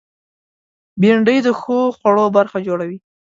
[0.99, 2.97] بېنډۍ د ښو خوړو برخه جوړوي